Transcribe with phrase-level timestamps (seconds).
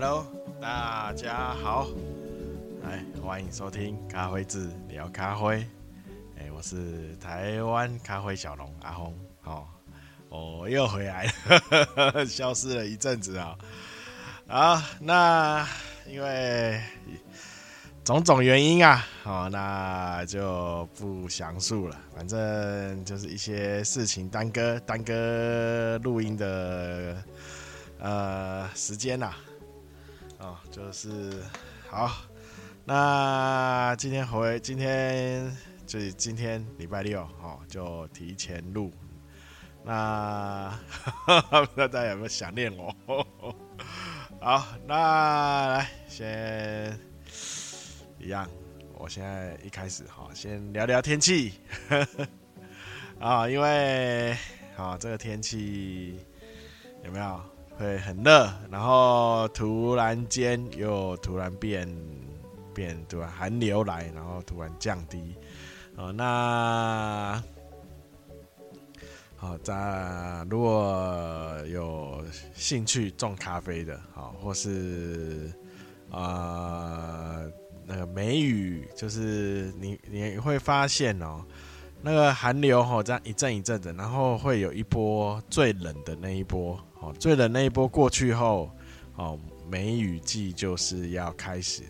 [0.00, 0.24] Hello，
[0.60, 1.88] 大家好，
[2.84, 5.66] 来欢迎收听咖啡志聊咖啡。
[6.38, 9.12] 哎，我是台湾咖啡小龙阿红，
[9.42, 9.66] 哦，
[10.28, 11.26] 我又回来
[12.14, 13.58] 了， 消失了一阵子啊。
[14.46, 15.66] 好，那
[16.06, 16.80] 因为
[18.04, 22.00] 种种原因啊，好，那就不详述了。
[22.14, 27.20] 反正就是一些事情耽搁，耽搁录音的
[27.98, 29.34] 呃时间呐。
[30.38, 31.42] 哦，就是
[31.90, 32.12] 好，
[32.84, 35.56] 那今天回今天
[35.86, 38.92] 就是今天礼拜六，哦，就提前录。
[39.84, 40.78] 那
[41.26, 42.94] 不知道大家有没有想念我？
[44.40, 46.96] 好，那来先
[48.18, 48.48] 一样，
[48.94, 51.54] 我现在一开始哈，先聊聊天气
[53.18, 54.36] 啊，因为
[54.76, 56.24] 啊这个天气
[57.02, 57.57] 有没有？
[57.78, 61.88] 会很热，然后突然间又突然变
[62.74, 65.36] 变，突然寒流来，然后突然降低。
[65.96, 67.40] 哦，那
[69.36, 75.52] 好，在如果有兴趣种咖啡的，好，或是
[76.10, 77.52] 啊、呃、
[77.86, 81.44] 那个梅雨，就是你你会发现哦，
[82.02, 86.76] 那个寒流哈，这样一阵一阵的，然后会有一波最冷的那一波。
[87.00, 88.70] 哦，最冷那一波过去后，
[89.16, 91.88] 哦，梅雨季就是要开始了。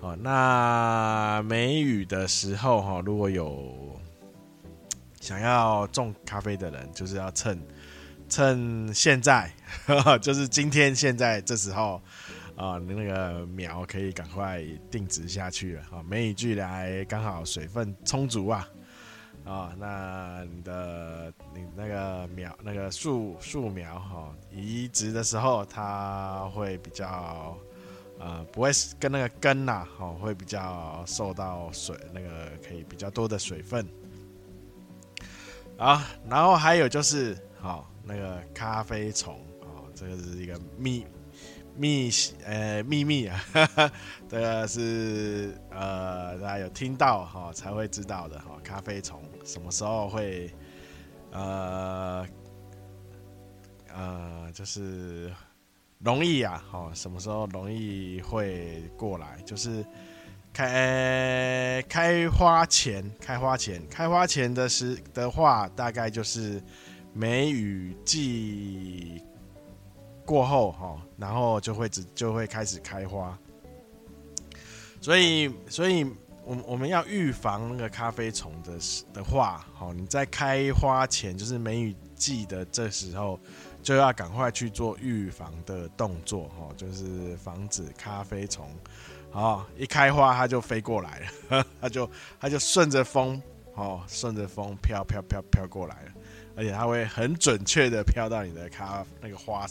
[0.00, 3.98] 哦，那梅雨的时候，哈，如果有
[5.20, 7.58] 想要种咖啡的人，就是要趁
[8.28, 9.50] 趁现在，
[10.20, 12.02] 就是今天现在这时候，
[12.56, 15.82] 啊，你那个苗可以赶快定植下去了。
[15.90, 18.68] 啊，梅雨季来刚好水分充足啊。
[19.46, 27.56] 啊、那你的你那个苗那个树树苗哈、哦，移植的时候它会比较
[28.18, 32.28] 呃不会跟那个根呐、啊，哦会比较受到水那个
[32.66, 33.86] 可以比较多的水分。
[35.78, 41.06] 啊，然后还有就是好、哦、那个咖啡虫哦，这个是一个秘
[41.78, 42.10] 秘
[42.44, 43.44] 呃秘密啊，
[44.28, 49.22] 这个是呃大家有听到哈、哦、才会知道的哈、哦，咖啡虫。
[49.44, 50.50] 什么时候会，
[51.30, 52.26] 呃，
[53.94, 55.30] 呃，就是
[55.98, 59.38] 容易啊，哦，什么时候容易会过来？
[59.44, 59.84] 就是
[60.52, 66.62] 开开花前，开花前，开花前的时的话，大概就是
[67.12, 68.95] 梅雨季
[70.26, 73.38] 过后哈，然后就会只就会开始开花，
[75.00, 76.06] 所以，所以。
[76.48, 78.78] 我我们要预防那个咖啡虫的
[79.12, 83.36] 的话，好，你在开花前，就是梅雨季的这时候，
[83.82, 88.64] 就要赶快去做预防的动作，哈，就是防止咖啡虫，
[89.32, 91.18] 好，一开花它就飞过来
[91.50, 92.08] 了， 它就
[92.38, 93.42] 它就顺着风，
[93.74, 96.12] 哦，顺着风飘飘飘飘过来了，
[96.56, 99.66] 而且它会很准确的飘到你的咖那个花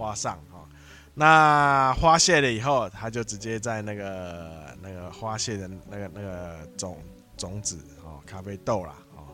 [0.00, 0.66] 花上，哈。
[1.12, 6.96] 那花谢了以后，它就直接在那个那个花谢的那个那个种
[7.36, 9.28] 种子哦，咖啡豆啦哦，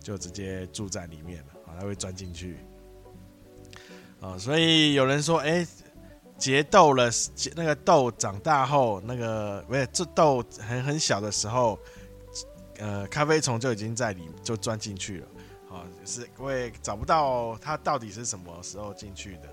[0.00, 2.58] 就直接住在里面了啊，它会钻进去
[4.20, 5.66] 啊，所以有人说，哎，
[6.36, 11.78] 结豆了，结那个豆长大后，那个不是这豆很很小的时候，
[12.78, 15.26] 呃，咖啡虫就已经在里就钻进去了
[15.70, 19.48] 啊，是因为找不到它到底是什么时候进去的。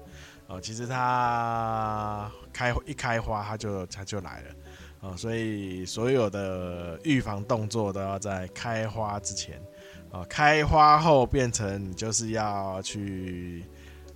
[0.48, 4.56] 哦，其实它开一开花，它就它就来了，
[5.02, 9.62] 哦，所以所有的预防动作都要在开花之前，
[10.10, 13.66] 哦，开花后变成你就是要去，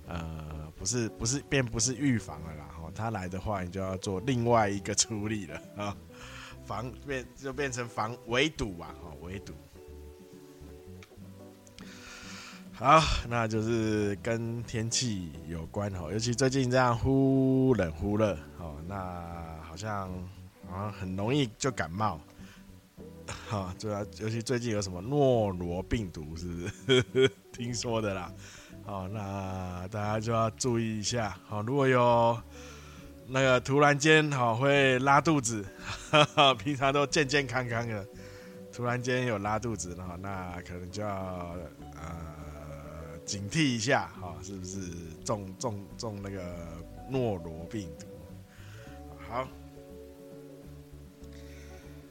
[0.06, 5.96] 呃，不是不是变不是预防了啦，哦，它来的话，你就要做另外一个处理了啊，
[6.64, 9.52] 防变就变成防围堵吧，哦，围堵。
[12.74, 18.96] 好，那就是跟天气有关哦，尤其最近这样忽冷忽热哦，那
[19.62, 20.10] 好像
[20.68, 22.18] 啊很容易就感冒，
[23.48, 27.30] 哈，主要尤其最近有什么诺罗病毒是不是？
[27.52, 28.32] 听说的啦，
[28.84, 32.36] 好，那大家就要注意一下，好，如果有
[33.28, 35.64] 那个突然间好会拉肚子，
[36.10, 38.04] 哈哈，平常都健健康康的，
[38.72, 41.54] 突然间有拉肚子，的话那可能就要
[41.94, 42.31] 呃。
[43.24, 44.80] 警惕一下，哈，是不是
[45.24, 46.42] 中中中那个
[47.08, 48.06] 诺罗病毒？
[49.28, 49.48] 好，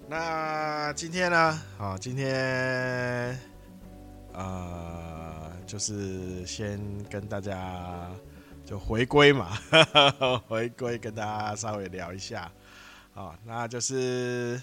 [0.07, 1.61] 那今天呢？
[1.77, 3.37] 好，今天
[4.33, 6.79] 呃，就是先
[7.09, 8.09] 跟大家
[8.65, 9.49] 就回归嘛，
[10.47, 12.51] 回归跟大家稍微聊一下，
[13.13, 14.59] 好，那就是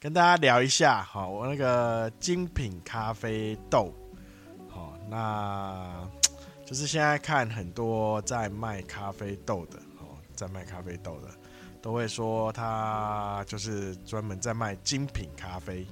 [0.00, 3.92] 跟大家聊一下，好，我那个精品咖啡豆，
[5.08, 6.08] 那
[6.64, 11.28] 就是现在看很多在卖咖啡豆的，哦，在卖咖啡豆的，
[11.80, 15.86] 都会说他就是专门在卖精品咖啡，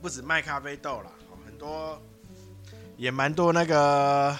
[0.00, 1.10] 不止卖咖啡豆啦，
[1.46, 2.00] 很多
[2.96, 4.36] 也蛮多那个。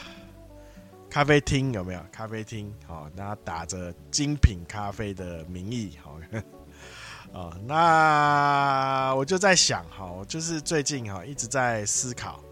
[1.11, 2.01] 咖啡厅有没有？
[2.11, 6.19] 咖啡厅，好，那打着精品咖啡的名义，好，
[7.35, 12.43] 哦，那我就在想，哈，就是最近哈一直在思考，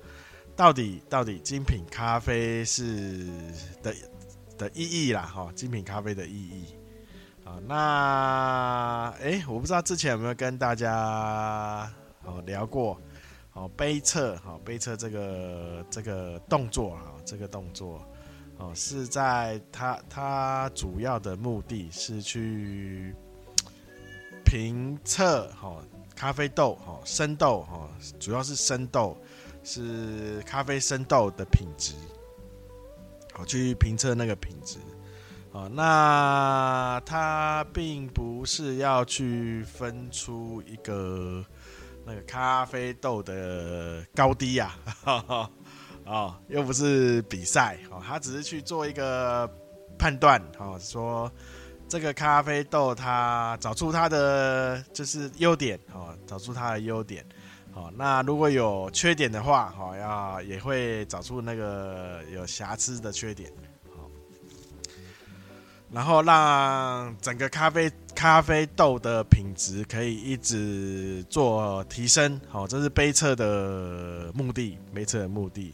[0.60, 3.26] 到底到底精品咖啡是
[3.82, 3.94] 的
[4.58, 6.66] 的意义啦，哈，精品咖啡的意义，
[7.46, 11.90] 啊，那哎，我不知道之前有没有跟大家
[12.24, 13.00] 哦聊过，
[13.54, 17.98] 哦杯测，哈杯测这个这个动作啊，这个动作。
[18.58, 23.14] 哦，是在它它主要的目的是去
[24.44, 25.82] 评测哈
[26.14, 29.16] 咖啡豆哈生豆哈，主要是生豆
[29.62, 31.94] 是咖啡生豆的品质，
[33.32, 34.78] 好去评测那个品质，
[35.52, 41.44] 哦，那它并不是要去分出一个
[42.04, 44.74] 那个咖啡豆的高低呀，
[45.04, 45.50] 啊。
[46.06, 47.78] 哦，又不是比赛。
[47.88, 49.48] 哦，他只是去做一个
[49.96, 50.42] 判断。
[50.58, 51.30] 哦，说
[51.88, 55.78] 这个咖啡豆它找出它的就是优点。
[55.92, 57.24] 哦，找出它的优点。
[57.72, 63.50] 哦，那如果有缺点的话哦，要也会找出那个有瑕疵的缺点。
[63.96, 64.10] 哦，
[65.90, 72.40] 然后让整个咖啡咖啡豆的品质可以一直做提升。
[72.52, 75.72] 哦，这是杯测的目的，杯测的目的。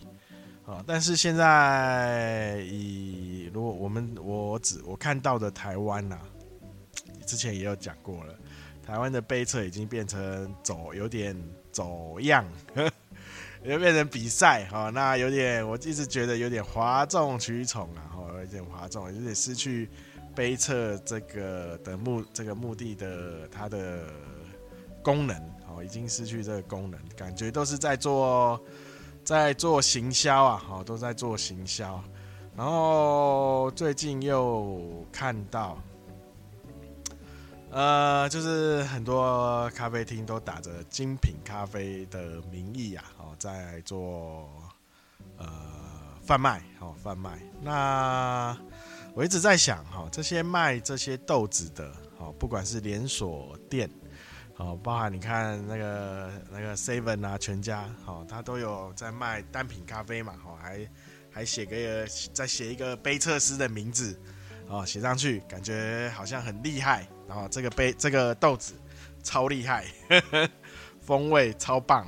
[0.67, 6.23] 啊，但是现在以如果我们我只我看到的台湾呐、啊，
[7.25, 8.35] 之前也有讲过了，
[8.85, 11.41] 台湾的杯测已经变成走有点
[11.77, 12.43] 走样，
[13.63, 19.87] 又变成比赛哈，那有点我一直觉得有点哗众取宠啊，哈，有点哗众，有点失去
[20.35, 24.05] 杯测这个的目这个目的的它的
[25.03, 25.37] 功能，
[25.69, 28.59] 哦，已经失去这个功能，感觉都是在做。
[29.27, 32.01] 在做行销啊，好，都在做行销。
[32.57, 35.77] 然后最近又看到，
[37.77, 44.49] 呃，就是很多咖啡厅都打着精品咖啡的名义啊，哦，在做
[45.37, 45.47] 呃
[46.25, 47.39] 贩卖，哦，贩卖。
[47.61, 48.57] 那
[49.13, 53.91] 我一直在想，哈，这些卖这些豆子的，哦，不管是连锁店。
[54.55, 60.89] 好，包含你看那个那个 Seven 啊，全家，好，他都有在卖单品咖啡嘛，好，还
[61.31, 64.19] 还写个再写一个杯测师的名字，
[64.67, 68.75] 哦，写上去，感觉好像很厉害，然后这个杯这个豆子
[69.23, 69.87] 超厉害，
[71.01, 72.07] 风味超棒，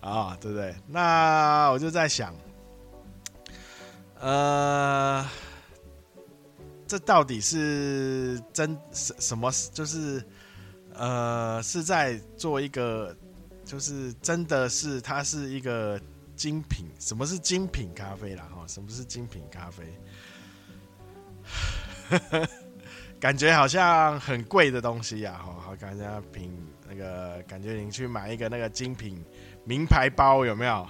[0.00, 0.74] 啊，对不对？
[0.86, 2.34] 那我就在想，
[4.20, 5.26] 呃，
[6.86, 9.50] 这到底是真什什么？
[9.72, 10.24] 就是。
[10.96, 13.12] 呃，是在做一个，
[13.64, 16.00] 就是真的是它是一个
[16.36, 16.86] 精品。
[17.00, 18.48] 什么是精品咖啡啦？
[18.54, 19.82] 哈，什么是精品咖啡？
[23.24, 26.54] 感觉好像很贵的东西呀，哈，好，感觉品
[26.86, 29.24] 那个感觉你去买一个那个精品
[29.64, 30.86] 名牌包有没有？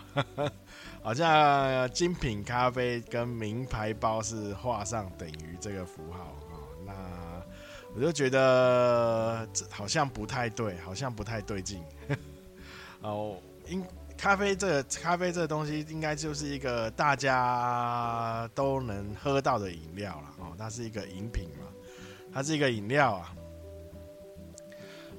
[1.00, 6.36] 好像精品咖啡跟名牌包是画上等于这个符号
[6.84, 6.92] 那。
[7.94, 11.80] 我就觉得这好像不太对，好像不太对劲。
[13.00, 13.38] 哦，
[13.68, 13.80] 因
[14.18, 20.34] 咖啡这个咖啡这个东西，应该就是一个大家都能喝到的饮料了。
[20.40, 21.68] 哦，它是一个饮品嘛，
[22.34, 23.34] 它是一个饮料啊。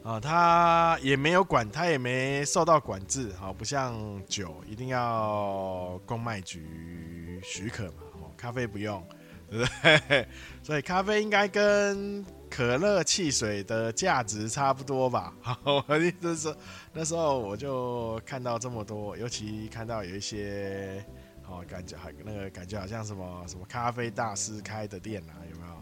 [0.04, 3.32] 啊，它也没有管，它也没受到管制。
[3.40, 8.04] 好，不像酒一定要公卖局许可嘛。
[8.22, 9.04] 哦，咖啡不用，
[9.50, 9.72] 对不
[10.08, 10.28] 对？
[10.62, 15.34] 所以咖啡应该跟可乐汽水的价值差不多吧？
[15.42, 15.58] 好，
[15.88, 16.58] 我意思是说，
[16.94, 21.04] 那时候我就看到这么多，尤其看到有一些，
[21.48, 25.75] 哦，感觉还那个感觉好像什么什么咖啡大师开的店啊，有没有？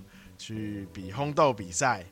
[0.43, 2.03] 去比烘豆比赛，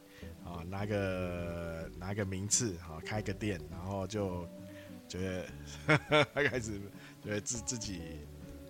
[0.45, 4.47] 啊，拿个拿个名次，啊，开个店，然后就
[5.05, 5.45] 觉得
[5.85, 6.79] 呵呵 开始
[7.21, 8.01] 觉得自自己。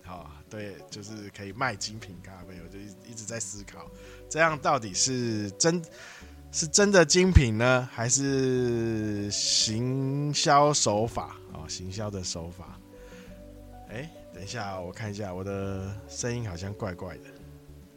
[0.02, 3.88] 好，对，就是可以卖精品咖啡，我就一一直在思考，
[4.28, 5.80] 这样到底是真，
[6.50, 11.36] 是真的精品呢，还是行销手法？
[11.52, 12.80] 哦，行销的手法。
[13.90, 17.24] 哎，等一下，我看一下我的声音好像怪怪的，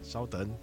[0.03, 0.55] 稍等。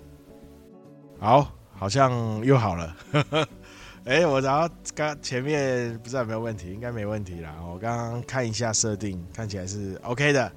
[1.23, 1.49] 好，
[1.79, 2.97] 好像又好了。
[4.05, 7.55] 哎、我然后刚前面不知道有没有问题，应该没问题啦。
[7.63, 10.51] 我刚刚看一下设定，看起来是 OK 的。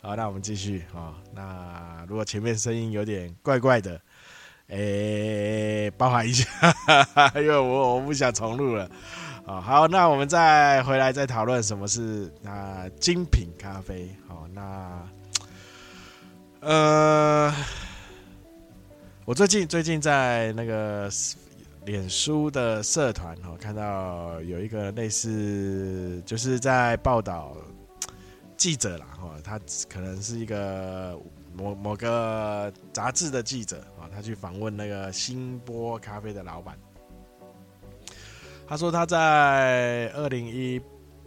[0.00, 1.14] 好，那我们继续啊。
[1.34, 4.00] 那如果前面声音有点怪怪的，
[4.68, 6.46] 哎、包涵一下，
[7.34, 8.88] 因为我我不想重录了。
[9.44, 14.14] 啊，好，那我们再回来再讨论什么是那精品咖啡。
[14.28, 15.02] 好，那
[16.60, 17.52] 呃，
[19.24, 21.08] 我最近最近在那个
[21.84, 27.56] 脸书的社团哦，看到有一个类似就是在报道
[28.56, 31.16] 记者啦，哈，他可能是一个
[31.54, 36.76] 某某个杂志的记者啊，他去访问那个星波咖啡的老板。
[38.66, 40.80] 他说他在二零一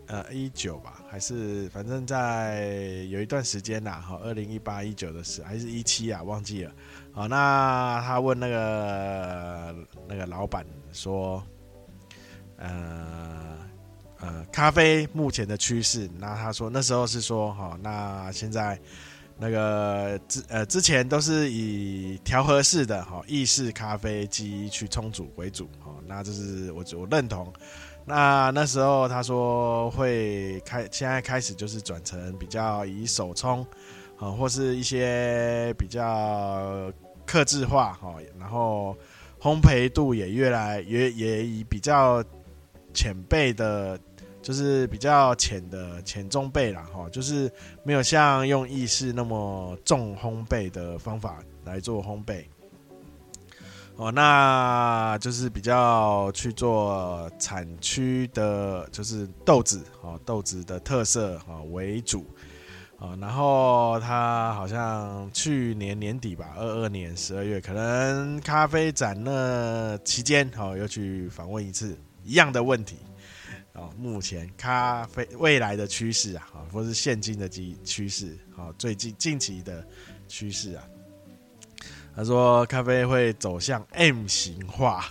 [0.08, 2.66] 呃一九吧，还是反正在
[3.10, 6.74] 有一段时间呐，哈，二零一八一九的事，还是一七啊，忘记了。
[7.15, 9.75] 好，那他问那个
[10.07, 11.41] 那个老板说，
[12.57, 13.57] 呃
[14.19, 18.77] 呃，咖啡目前的趋势，那他说那时候是说，哈，那现在。
[19.38, 27.51] 那个之呃之前都是以调和式的哈意式咖啡机去冲煮为主哈，那这是我我认同。
[28.05, 33.62] 那那时候他说会开，现在开始就是转成比较以手冲
[34.17, 36.89] 啊，或是一些比较
[37.25, 38.96] 克制化哈，然后
[39.39, 42.24] 烘焙度也越来越也以比较
[42.94, 44.00] 浅焙的。
[44.41, 47.51] 就是比较浅的浅中焙啦，哈，就是
[47.84, 52.46] 没有像用意式那么重烘焙的方法来做烘焙，
[53.96, 62.24] 哦，那就是比较去做产区的，就是豆子，哦，豆子的特色，哈为主，
[62.98, 72.98] 啊，然后他好像去年年底吧，二二年十二月，可能咖啡展那期间，哈，又去访问一次一样的问题。
[73.74, 79.86] 哦，目前咖啡未来的趋势啊，或是现今的趋趋势，好，最近近期的
[80.30, 80.84] 趋势啊，
[82.16, 85.04] 他说咖啡会走向 M 型化，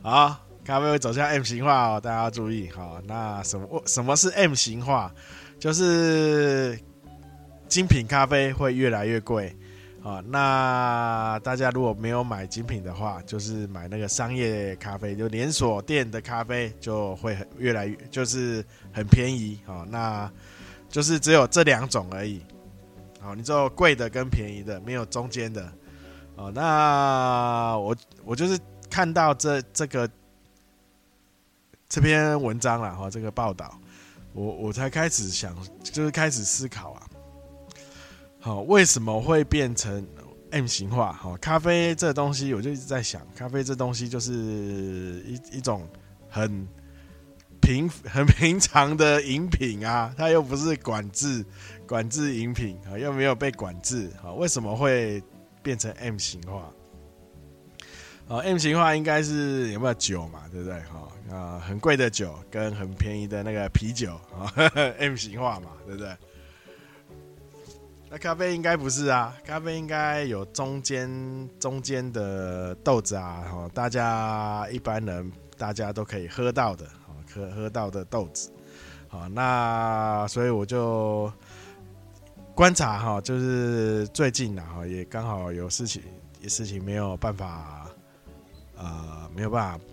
[0.00, 5.12] 好，咖啡会走向 M 型化哦，大家要注意，好，那什么什么是 M 型化？
[5.58, 6.78] 就是
[7.68, 9.54] 精品咖啡会越来越贵。
[10.02, 19.84] 啊，那大家如果没有买精品的话，就是买那个商业咖啡，就连锁店的咖啡就会越来越就是很便宜啊。
[19.90, 20.30] 那
[20.88, 22.40] 就是只有这两种而已。
[23.20, 25.70] 好，你只有贵的跟便宜的，没有中间的。
[26.36, 30.08] 哦，那我我就是看到这这个
[31.88, 33.78] 这篇文章了哈，这个报道，
[34.38, 35.52] 我我才开始想，
[35.82, 37.02] 就是开始思考啊。
[38.38, 40.06] 好，为什么会变成
[40.52, 41.12] M 型化？
[41.12, 44.32] 好，咖啡这东西，我就一直在想，咖啡这东西就是
[45.26, 45.88] 一一种
[46.28, 46.66] 很
[47.60, 51.44] 平很平常的饮品啊，它又不是管制
[51.84, 55.20] 管制饮品啊，又没有被管制，好，为什么会
[55.64, 56.72] 变成 M 型化？
[58.28, 60.78] 哦，M 型化应该是有没有酒嘛，对不对？
[60.82, 64.52] 哈啊，很贵的酒跟很便宜的那个啤酒啊，
[64.98, 66.14] M 型化嘛，对不对？
[68.10, 71.10] 那咖啡应该不是啊，咖啡应该有中间
[71.58, 78.50] 中间的豆子啊，哈，大家一般人大家都可以喝到的，哈，喝喝到的豆子，
[79.08, 81.30] 好，那所以我就
[82.54, 86.02] 观察哈，就是最近呢，哈，也刚好有事情，
[86.46, 87.87] 事情没有办法，
[88.78, 89.84] 呃，没有办法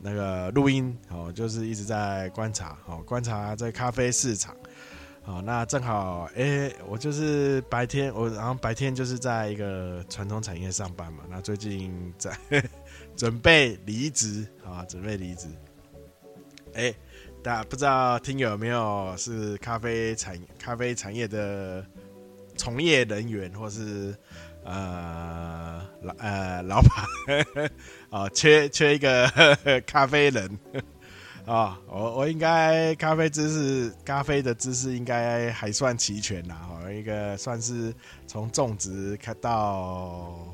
[0.00, 4.54] 那个录音，哦，就是一直在观察，哦，观察这咖啡市场。
[5.22, 11.24] 好，那正好，哎、我就是白天，我然后白天就是在一个传统产业上班嘛。
[11.28, 12.30] 那最近在
[13.16, 15.48] 准备离职，啊，准备离职。
[16.74, 16.96] 哎、欸，
[17.42, 21.84] 大家不知道听友有没有是咖啡产咖啡产业的
[22.56, 24.16] 从业人员，或是
[24.66, 26.90] 呃老呃老板，
[28.10, 29.30] 啊， 缺缺一个
[29.86, 30.58] 咖啡人。
[31.46, 36.68] 啊，我我应该咖啡知识，咖啡的知识应该还算齐全啦。
[36.68, 37.94] 哦，一个算是
[38.26, 40.44] 从种植开到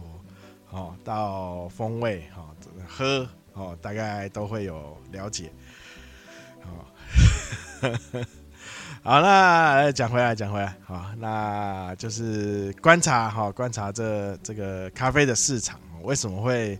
[0.70, 2.54] 哦到风味哈
[2.86, 5.50] 喝哦，大概都会有了解。
[6.60, 7.90] 好，
[9.02, 16.78] 好，那讲回来讲回来，好，那就是观察哈，观察这这个咖啡的市场为什么会。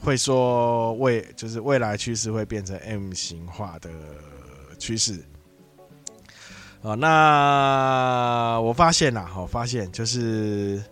[0.00, 3.88] 会说未就是未来趋势会变成 M 型化的
[4.78, 5.24] 趋势
[6.82, 6.94] 哦？
[6.94, 10.82] 那我发现啦，哈，发现就是，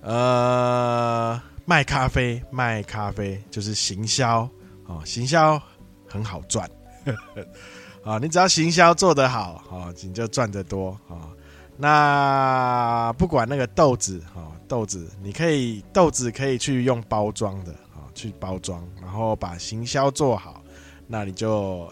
[0.00, 4.48] 呃，卖咖啡，卖咖啡就是行销，
[4.86, 5.62] 哦，行销
[6.08, 6.68] 很好赚，
[8.08, 11.28] 啊，你只要行销做得好，啊，你就赚得多，啊，
[11.76, 20.62] 那不管那个豆子，哈，豆子你可以豆子可以去用包装的，啊，去包装，然后把行销做好，
[21.06, 21.86] 那你就，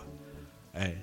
[0.73, 0.97] 哎。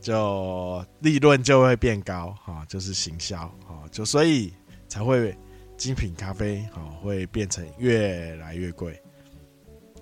[0.00, 4.52] 就利润就会变高，哈，就是行销，哈，就所以
[4.88, 5.32] 才会
[5.76, 9.00] 精品咖啡，哈，会变成越来越贵，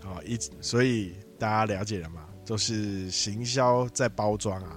[0.02, 2.22] 好，一所以大家了解了吗？
[2.50, 4.76] 都是行销在包装啊，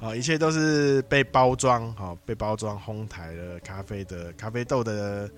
[0.00, 5.28] 啊，一切都是被包装，好，被包装烘焙的咖啡的咖啡豆的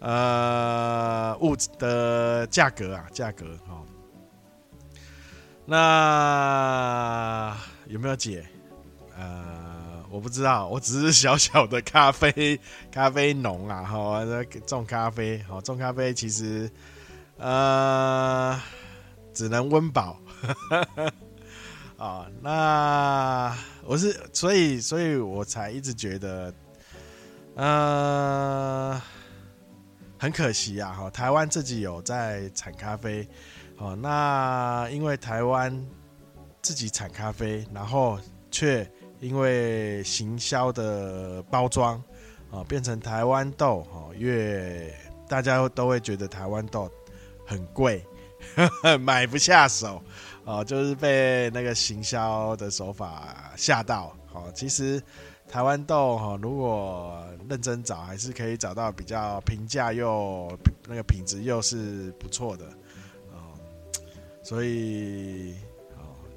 [0.00, 3.46] 呃物质的价格啊，价格，
[5.64, 7.56] 那。
[7.86, 8.44] 有没有解？
[9.16, 12.58] 呃，我不知道，我只是小小的咖啡
[12.90, 14.24] 咖啡农啊，哈，
[14.66, 16.70] 种咖啡，好种咖啡，其实
[17.36, 18.58] 呃
[19.32, 20.18] 只能温饱，
[21.96, 26.54] 啊， 那我是所以所以我才一直觉得，
[27.54, 29.00] 呃，
[30.18, 33.28] 很可惜啊，哈，台湾自己有在产咖啡，
[33.78, 35.84] 哦，那因为台湾。
[36.64, 38.16] 自己产咖啡，然后
[38.48, 42.00] 却因为行销的包装
[42.52, 44.94] 啊，变成台湾豆哦，越
[45.28, 46.88] 大家都会觉得台湾豆
[47.44, 48.06] 很贵，
[49.00, 50.02] 买不下手
[50.44, 54.16] 哦，就是被那个行销的手法吓到。
[54.26, 55.02] 好，其实
[55.48, 60.56] 台湾豆哈，如果认真找，还是可以找到比较平价又
[60.86, 62.64] 那个品质又是不错的
[63.32, 63.54] 哦，
[64.42, 65.54] 所以。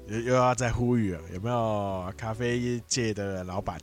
[0.08, 3.76] 又又要再呼吁了，有没有咖啡界的老板？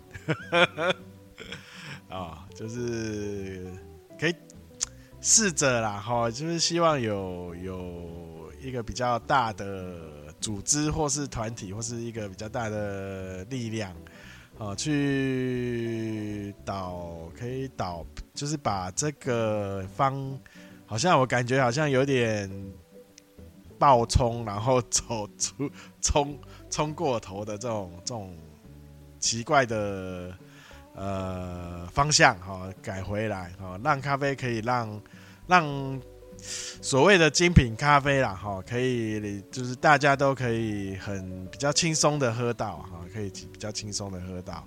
[2.08, 3.68] 啊、 就是
[5.24, 9.96] 试着啦，哈，就是希望有有一个比较大的
[10.40, 13.90] 组织，或是团体，或是一个比较大的力量，
[14.60, 18.06] 啊、哦，去导，可以导，
[18.36, 20.38] 就是把这个方，
[20.86, 22.50] 好像我感觉好像有点。
[23.80, 28.34] 爆冲，然后走出冲冲过头的这种这种
[29.20, 30.34] 奇怪的
[30.96, 35.02] 呃方向哈、哦，改回来哈、哦，让咖啡可以让
[35.48, 36.02] 让
[36.38, 44.66] 所谓的精品咖啡啦哈、哦，可以就是大家都可以很比较轻松的喝到哈、哦，可以比较轻松的喝到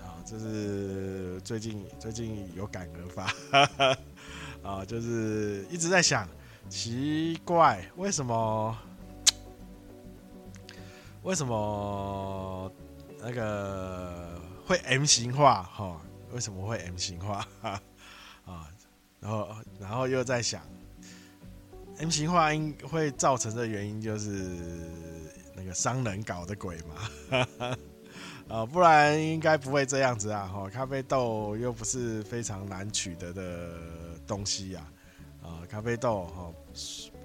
[0.00, 3.96] 啊、这是最近最近有感而发
[4.62, 6.28] 啊、就是一直在想。
[6.68, 8.76] 奇怪，为什么？
[11.22, 12.70] 为什么
[13.22, 15.62] 那个会 M 型化？
[15.62, 15.98] 哈，
[16.30, 17.48] 为什么会 M 型化？
[18.44, 18.68] 啊，
[19.18, 19.48] 然后，
[19.80, 20.60] 然后又在想
[21.96, 24.30] ，M 型化应会造成的原因就是
[25.56, 27.76] 那个商人搞的鬼嘛？
[28.54, 30.46] 啊，不然应该不会这样子啊！
[30.46, 33.70] 哈，咖啡豆又不是非常难取得的
[34.26, 34.86] 东西呀。
[35.42, 36.52] 啊，咖啡豆哈，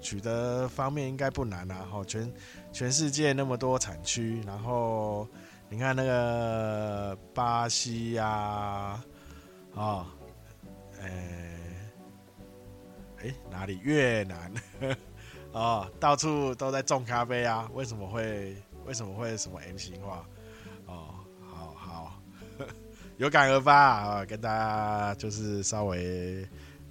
[0.00, 1.86] 取得方面应该不难啊。
[1.90, 2.32] 哈，全
[2.72, 5.28] 全世界那么多产区，然后
[5.74, 9.02] 你看那个巴西呀，
[9.74, 10.06] 啊，
[11.00, 11.58] 诶，
[13.22, 13.80] 诶，哪里？
[13.82, 14.54] 越南，
[15.50, 17.68] 哦，到处都在种咖啡啊。
[17.74, 18.56] 为什么会
[18.86, 20.24] 为什么会什么 M 型化？
[20.86, 21.12] 哦，
[21.50, 22.22] 好好，
[23.18, 26.46] 有感而发啊，跟大家就是稍微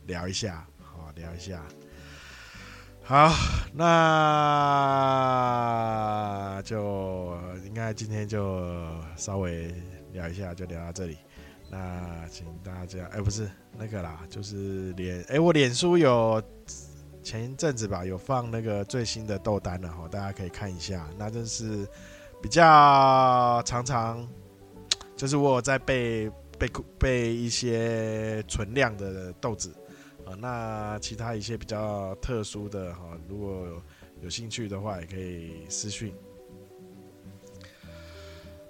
[0.08, 0.68] 聊一下。
[0.84, 1.64] 好聊一下，
[3.06, 3.34] 好，
[3.74, 3.82] 那
[6.64, 8.66] 就应该今天就
[9.18, 9.76] 稍微
[10.14, 11.18] 聊一下，就聊到这里。
[11.70, 16.42] 那请大家，哎、不是那个啦，就是脸，哎、我脸书有
[17.22, 21.06] 前一阵子吧，有放那个最新的豆单了哈，大家可以看一下。
[21.18, 21.86] 那真是
[22.42, 24.26] 比较常常，
[25.18, 29.76] 就是我有在备备备一些存量的豆子。
[30.26, 33.82] 啊，那其他一些比较特殊的哈，如果有，
[34.24, 36.14] 有兴趣的话，也可以私讯。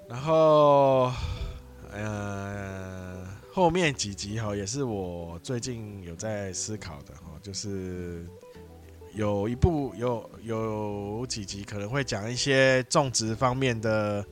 [0.09, 1.11] 然后，
[1.91, 8.25] 呃，后面几集哈，也是我最近有在思考的哈，就是
[9.13, 14.25] 有一部有有几集可能会讲一些种植方面的。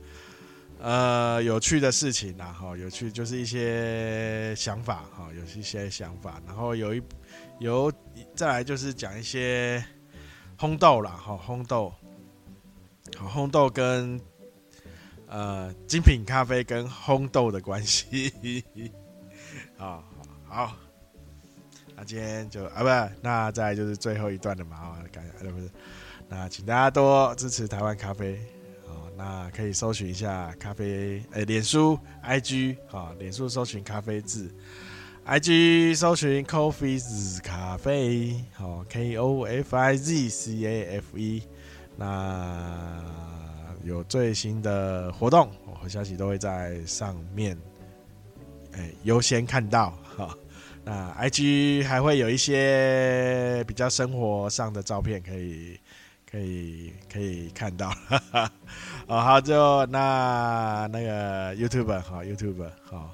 [0.82, 7.00] 呃，有趣的事情啦，哈，有趣就是一些想法，哈，有一些想法，然后有一
[7.60, 7.92] 有
[8.34, 9.84] 再来就是讲一些
[10.58, 11.94] 烘豆啦，哈，烘豆，
[13.16, 14.20] 好，烘豆跟
[15.28, 18.64] 呃精品咖啡跟烘豆的关系。
[19.76, 20.02] 好
[20.48, 20.76] 好，
[21.94, 25.70] 那今天就啊不，那再来就是最后一段的嘛啊，感觉不是，
[26.28, 28.36] 那请大家多支持台湾咖啡。
[29.16, 34.52] 那可以搜寻一下咖啡，诶，脸书、IG，好，脸书搜寻咖啡字
[35.26, 41.42] ，IG 搜寻 Coffeez 咖啡，好，K O F I Z C A F E。
[41.96, 43.04] 那
[43.84, 47.56] 有最新的活动我和消息都会在上面，
[48.72, 49.90] 诶，优先看到。
[50.16, 50.36] 哈，
[50.84, 55.78] 那 IG 还会有一些比较生活上的照片可以。
[56.32, 58.52] 可以可以看到，哈哈，
[59.06, 63.10] 哦，好，就那那个 YouTube 好 YouTube 好，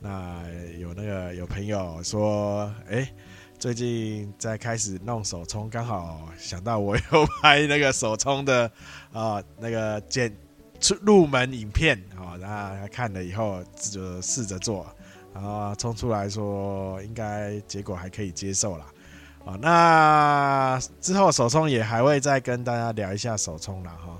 [0.00, 0.42] 那
[0.78, 3.06] 有那个有朋友说，哎、
[3.58, 8.72] 最近在开始弄手冲，刚好想到我有拍那个手冲的
[9.12, 10.34] 啊、那个简
[10.80, 14.86] 出入门影片，好，然后他看了以后就试着做，
[15.34, 18.86] 然后冲出来说，应该结果还可以接受啦。
[19.44, 24.18] 啊，那之后手冲也还会再跟大家聊一下手冲了哈。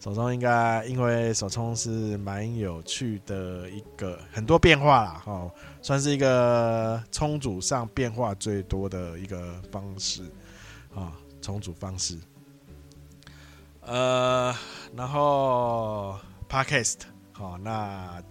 [0.00, 10.22] 手冲应该因为手冲是蛮有趣的一个很多变化啦哈，算是一个冲煮上变化最多的一个方式
[10.94, 12.18] 啊，冲煮方式。
[13.80, 14.54] 呃，
[14.94, 16.96] 然后 Podcast
[17.32, 18.22] 好那。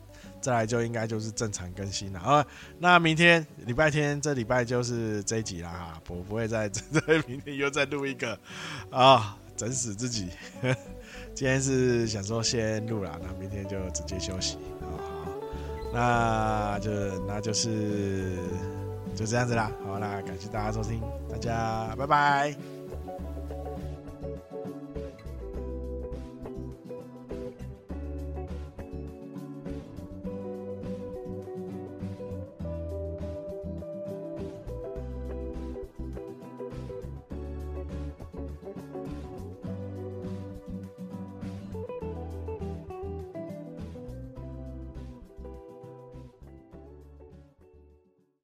[0.43, 2.45] 再来就应该就是正常更新了啊！
[2.77, 6.82] 那明天礼拜天这礼拜就是这一集啦哈，我不会再这
[7.25, 8.38] 明天又再录一个
[8.91, 10.27] 啊，整死自己。
[11.34, 14.58] 今天是想说先录了，那明天就直接休息。
[14.82, 14.99] 好，
[15.93, 16.91] 那就
[17.25, 18.38] 那就是
[19.15, 19.71] 就这样子啦。
[19.86, 21.01] 好，那感谢大家收听，
[21.32, 22.72] 大家拜拜。